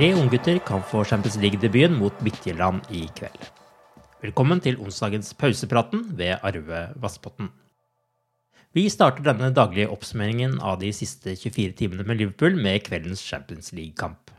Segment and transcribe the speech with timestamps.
[0.00, 3.42] Tre unggutter kan få Champions League-debuten mot Midtjylland i kveld.
[4.22, 7.50] Velkommen til onsdagens pausepraten ved Arve Vassbotten.
[8.72, 13.74] Vi starter denne daglige oppsummeringen av de siste 24 timene med Liverpool med kveldens Champions
[13.76, 14.32] League-kamp.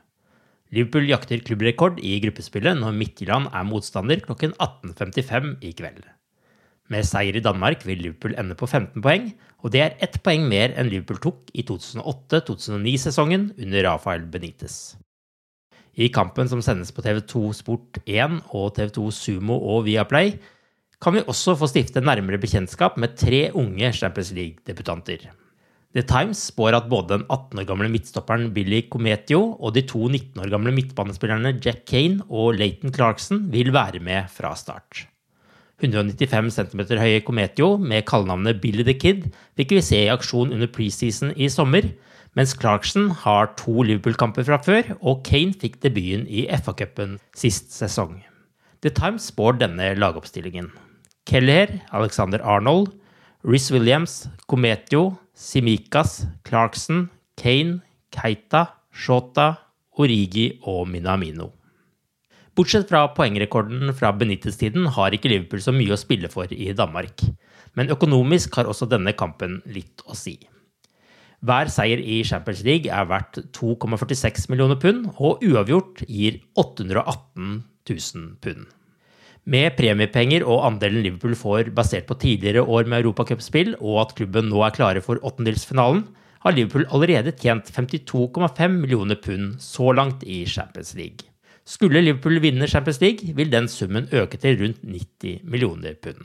[0.74, 6.02] Liverpool jakter klubbrekord i gruppespillet når Midtjylland er motstander klokken 18.55 i kveld.
[6.90, 9.30] Med seier i Danmark vil Liverpool ende på 15 poeng,
[9.62, 14.82] og det er ett poeng mer enn Liverpool tok i 2008-2009-sesongen under Rafael Benitez.
[16.00, 20.38] I kampen som sendes på TV2 Sport 1 og TV2 Sumo og Viaplay,
[21.02, 25.32] kan vi også få stifte nærmere bekjentskap med tre unge Champions League-debutanter.
[25.92, 30.06] The Times spår at både den 18 år gamle midtstopperen Billy Cometio og de to
[30.08, 35.08] 19 år gamle midtbanespillerne Jack Kane og Leighton Clarkson vil være med fra start.
[35.82, 39.28] 195 cm høye Cometio med kallenavnet Billy the Kid
[39.60, 41.90] fikk vi se i aksjon under preseason i sommer,
[42.38, 48.22] mens Clarkson har to Liverpool-kamper fra før, og Kane fikk debuten i FA-cupen sist sesong.
[48.82, 50.72] The Times spår denne lagoppstillingen.
[51.28, 52.94] Keller, Alexander Arnold,
[53.46, 57.82] Riz Williams, Cometio, Simikas, Clarkson, Kane,
[58.14, 59.56] Keita, Shota,
[60.00, 61.52] Origi og Minamino.
[62.56, 67.24] Bortsett fra poengrekorden fra Benitez-tiden har ikke Liverpool så mye å spille for i Danmark.
[67.80, 70.36] Men økonomisk har også denne kampen litt å si.
[71.42, 78.28] Hver seier i Champions League er verdt 2,46 millioner pund, og uavgjort gir 818 000
[78.44, 78.68] pund.
[79.50, 84.52] Med premiepenger og andelen Liverpool får basert på tidligere år med europacupspill, og at klubben
[84.52, 86.04] nå er klare for åttendelsfinalen,
[86.46, 91.26] har Liverpool allerede tjent 52,5 millioner pund så langt i Champions League.
[91.66, 96.22] Skulle Liverpool vinne Champions League, vil den summen øke til rundt 90 millioner pund.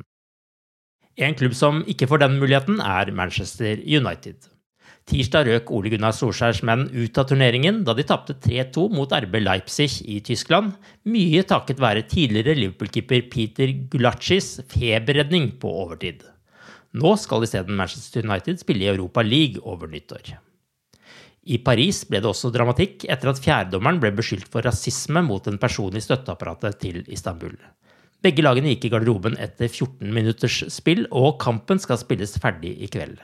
[1.17, 4.56] En klubb som ikke får den muligheten, er Manchester United.
[5.07, 9.37] Tirsdag røk Ole Gunnar Solskjærs menn ut av turneringen da de tapte 3-2 mot RB
[9.39, 10.73] Leipzig i Tyskland,
[11.07, 16.25] mye takket være tidligere Liverpool-keeper Peter Gulacis feberredning på overtid.
[16.99, 20.33] Nå skal isteden Manchester United spille i Europa League over nyttår.
[21.47, 25.61] I Paris ble det også dramatikk etter at fjerdedommeren ble beskyldt for rasisme mot en
[25.63, 27.55] person i støtteapparatet til Istanbul.
[28.27, 32.91] Begge lagene gikk i garderoben etter 14 minutters spill, og kampen skal spilles ferdig i
[32.91, 33.21] kveld.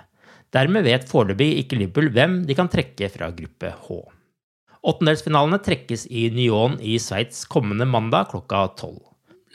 [0.52, 4.00] Dermed vet foreløpig ikke Liverpool hvem de kan trekke fra gruppe H.
[4.82, 9.00] Åttendelsfinalene trekkes i Nyon i Sveits kommende mandag klokka tolv.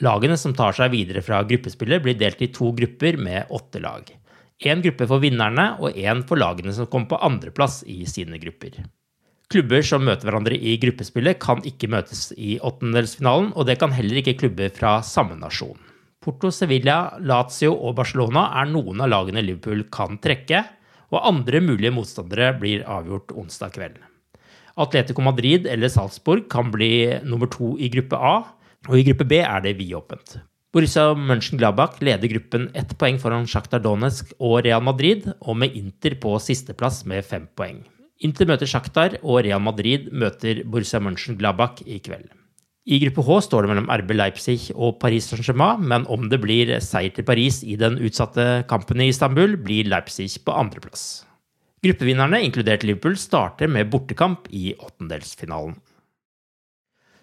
[0.02, 4.10] Lagene som tar seg videre fra gruppespillet, blir delt i to grupper med åtte lag.
[4.66, 8.80] Én gruppe for vinnerne og én for lagene som kommer på andreplass i sine grupper.
[9.54, 14.22] Klubber som møter hverandre i gruppespillet, kan ikke møtes i åttendelsfinalen, og det kan heller
[14.22, 15.78] ikke klubber fra samme nasjon.
[16.24, 20.66] Porto, Sevilla, Lazio og Barcelona er noen av lagene Liverpool kan trekke,
[21.14, 23.98] og andre mulige motstandere blir avgjort onsdag kveld.
[24.78, 28.36] Atletico Madrid eller Salzburg kan bli nummer to i gruppe A,
[28.88, 30.38] og i gruppe B er det vidåpent.
[30.76, 36.18] Borussia Mönchengladbach leder gruppen ett poeng foran Sjaktar Donetsk og Real Madrid, og med Inter
[36.22, 37.82] på sisteplass med fem poeng.
[38.22, 42.30] Inter møter Sjaktar, og Real Madrid møter Borussia Mönchengladbach i kveld.
[42.88, 46.70] I gruppe H står det mellom RB Leipzig og Paris Saint-Germain, men om det blir
[46.80, 51.26] seier til Paris i den utsatte kampen i Istanbul, blir Leipzig på andreplass.
[51.84, 55.76] Gruppevinnerne, inkludert Liverpool, starter med bortekamp i åttendelsfinalen.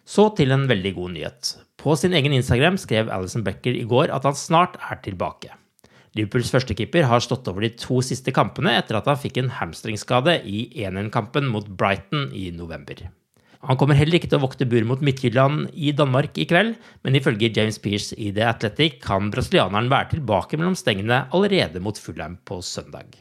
[0.05, 1.55] Så til en veldig god nyhet.
[1.81, 5.49] På sin egen Instagram skrev Alison Becker i går at han snart er tilbake.
[6.15, 10.43] Liverpools førstekeeper har stått over de to siste kampene etter at han fikk en hamstringskade
[10.45, 13.09] i 1-1-kampen mot Brighton i november.
[13.65, 16.75] Han kommer heller ikke til å vokte bur mot Midtjylland i Danmark i kveld,
[17.07, 21.97] men ifølge James Pearce i The Athletic kan brasilianeren være tilbake mellom stengene allerede mot
[22.01, 23.17] Fulham på søndag.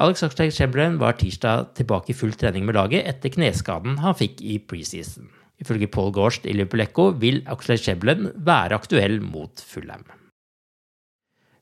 [0.00, 4.40] Alex Oxlade Chamberlain var tirsdag tilbake i full trening med laget etter kneskaden han fikk
[4.40, 5.28] i preseason.
[5.60, 10.06] Ifølge Paul Gorst i Liverpool Echo vil Oxlade Chamberlain være aktuell mot Fulham.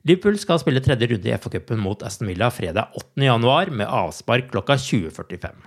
[0.07, 4.79] Liverpool skal spille tredje runde i FA-cupen mot Aston Villa fredag 8.1 med avspark klokka
[4.81, 5.59] 20.45.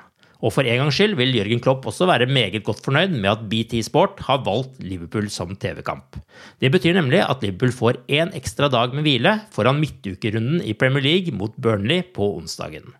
[0.43, 3.45] Og for en gangs skyld vil Jørgen Klopp også være meget godt fornøyd med at
[3.47, 6.17] BT Sport har valgt Liverpool som TV-kamp.
[6.59, 11.05] Det betyr nemlig at Liverpool får én ekstra dag med hvile foran midtukerunden i Premier
[11.05, 12.91] League mot Burnley på onsdagen.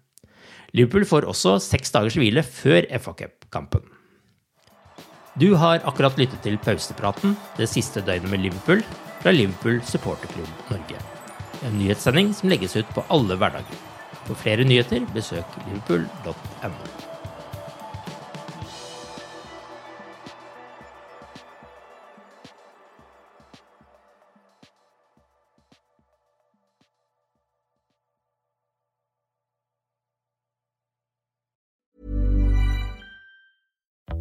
[0.74, 3.84] Liverpool får også seks dagers hvile før FA-cupkampen.
[5.36, 8.84] Du har akkurat lyttet til pausepraten det siste døgnet med Liverpool
[9.22, 11.02] fra Liverpool supporterklubb Norge.
[11.68, 13.82] En nyhetssending som legges ut på alle hverdager.
[14.24, 17.13] For flere nyheter, besøk liverpool.no.